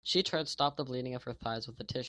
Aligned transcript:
She 0.03 0.23
tried 0.23 0.47
to 0.47 0.51
stop 0.51 0.77
the 0.77 0.83
bleeding 0.83 1.13
of 1.13 1.23
her 1.23 1.33
thighs 1.33 1.67
with 1.67 1.79
a 1.79 1.83
tissue. 1.83 1.99